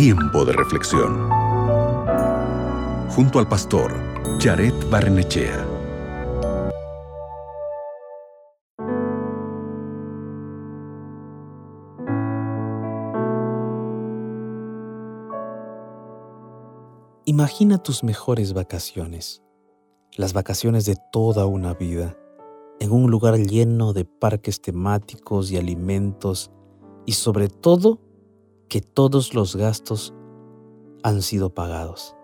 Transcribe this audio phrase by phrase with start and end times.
[0.00, 1.28] Tiempo de reflexión.
[3.10, 3.92] Junto al pastor
[4.38, 5.66] Jared Barnechea.
[17.24, 19.42] Imagina tus mejores vacaciones,
[20.16, 22.16] las vacaciones de toda una vida,
[22.78, 26.52] en un lugar lleno de parques temáticos y alimentos
[27.04, 28.07] y sobre todo
[28.68, 30.14] que todos los gastos
[31.02, 32.14] han sido pagados.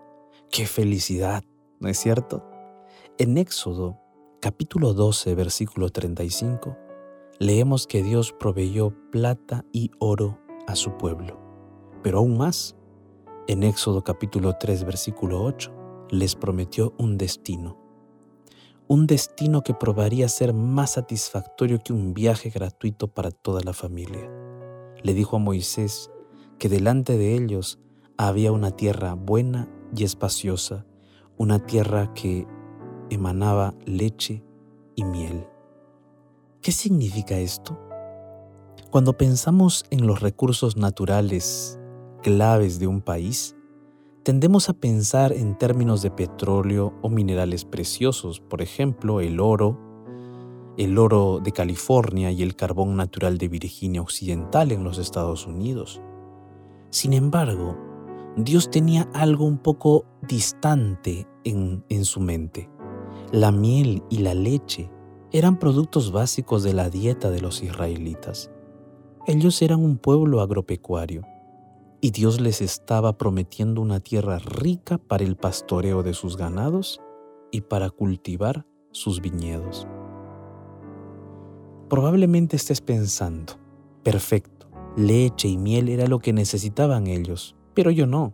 [0.51, 1.43] ¡Qué felicidad!
[1.79, 2.43] ¿No es cierto?
[3.17, 3.99] En Éxodo
[4.41, 6.77] capítulo 12 versículo 35
[7.39, 11.39] leemos que Dios proveyó plata y oro a su pueblo.
[12.03, 12.75] Pero aún más,
[13.47, 15.73] en Éxodo capítulo 3 versículo 8
[16.11, 17.77] les prometió un destino.
[18.87, 24.29] Un destino que probaría ser más satisfactorio que un viaje gratuito para toda la familia.
[25.01, 26.11] Le dijo a Moisés
[26.59, 27.79] que delante de ellos
[28.17, 30.85] había una tierra buena y espaciosa,
[31.37, 32.47] una tierra que
[33.09, 34.43] emanaba leche
[34.95, 35.47] y miel.
[36.61, 37.79] ¿Qué significa esto?
[38.89, 41.77] Cuando pensamos en los recursos naturales
[42.23, 43.55] claves de un país,
[44.23, 49.77] tendemos a pensar en términos de petróleo o minerales preciosos, por ejemplo, el oro,
[50.77, 56.01] el oro de California y el carbón natural de Virginia Occidental en los Estados Unidos.
[56.95, 57.75] Sin embargo,
[58.37, 62.69] Dios tenía algo un poco distante en, en su mente.
[63.33, 64.89] La miel y la leche
[65.33, 68.49] eran productos básicos de la dieta de los israelitas.
[69.27, 71.23] Ellos eran un pueblo agropecuario
[71.99, 77.01] y Dios les estaba prometiendo una tierra rica para el pastoreo de sus ganados
[77.51, 79.85] y para cultivar sus viñedos.
[81.89, 83.55] Probablemente estés pensando,
[84.01, 84.54] perfecto
[84.97, 88.33] Leche y miel era lo que necesitaban ellos, pero yo no.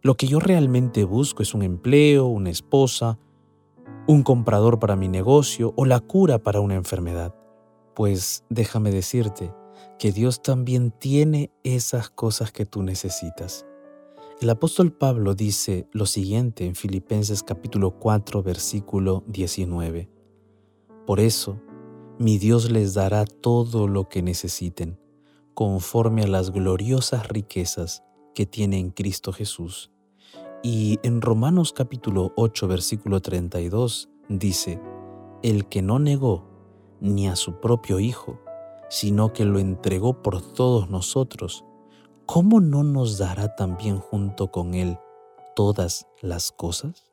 [0.00, 3.18] Lo que yo realmente busco es un empleo, una esposa,
[4.06, 7.34] un comprador para mi negocio o la cura para una enfermedad.
[7.94, 9.52] Pues déjame decirte
[9.98, 13.66] que Dios también tiene esas cosas que tú necesitas.
[14.40, 20.08] El apóstol Pablo dice lo siguiente en Filipenses capítulo 4 versículo 19.
[21.06, 21.60] Por eso,
[22.18, 24.98] mi Dios les dará todo lo que necesiten
[25.60, 28.02] conforme a las gloriosas riquezas
[28.34, 29.90] que tiene en Cristo Jesús.
[30.62, 34.80] Y en Romanos capítulo 8 versículo 32 dice,
[35.42, 36.48] el que no negó
[37.02, 38.40] ni a su propio Hijo,
[38.88, 41.66] sino que lo entregó por todos nosotros,
[42.24, 44.98] ¿cómo no nos dará también junto con Él
[45.54, 47.12] todas las cosas?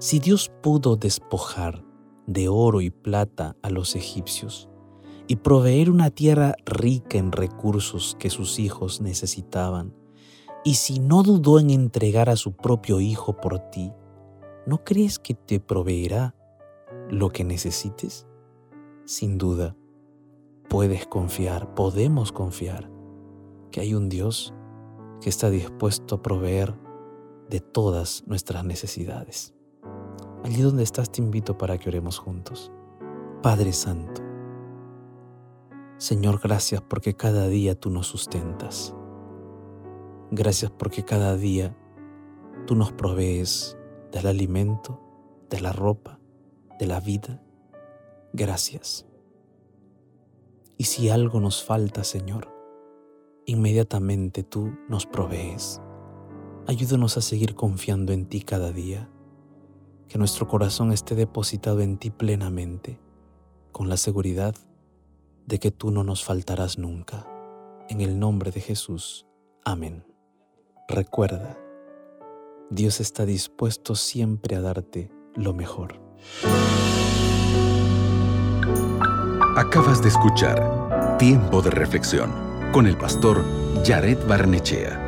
[0.00, 1.84] Si Dios pudo despojar
[2.26, 4.68] de oro y plata a los egipcios,
[5.28, 9.94] y proveer una tierra rica en recursos que sus hijos necesitaban.
[10.64, 13.92] Y si no dudó en entregar a su propio hijo por ti,
[14.66, 16.34] ¿no crees que te proveerá
[17.08, 18.26] lo que necesites?
[19.04, 19.76] Sin duda,
[20.68, 22.90] puedes confiar, podemos confiar
[23.70, 24.52] que hay un Dios
[25.20, 26.74] que está dispuesto a proveer
[27.48, 29.54] de todas nuestras necesidades.
[30.44, 32.72] Allí donde estás te invito para que oremos juntos.
[33.42, 34.25] Padre Santo,
[35.98, 38.94] Señor, gracias porque cada día tú nos sustentas.
[40.30, 41.74] Gracias porque cada día
[42.66, 43.78] tú nos provees
[44.12, 45.00] del alimento,
[45.48, 46.20] de la ropa,
[46.78, 47.42] de la vida.
[48.34, 49.06] Gracias.
[50.76, 52.54] Y si algo nos falta, Señor,
[53.46, 55.80] inmediatamente tú nos provees.
[56.66, 59.08] Ayúdanos a seguir confiando en ti cada día.
[60.08, 63.00] Que nuestro corazón esté depositado en ti plenamente,
[63.72, 64.54] con la seguridad
[65.46, 67.26] de que tú no nos faltarás nunca.
[67.88, 69.26] En el nombre de Jesús.
[69.64, 70.04] Amén.
[70.88, 71.58] Recuerda,
[72.70, 76.00] Dios está dispuesto siempre a darte lo mejor.
[79.56, 82.30] Acabas de escuchar Tiempo de Reflexión
[82.72, 83.42] con el pastor
[83.84, 85.05] Jared Barnechea.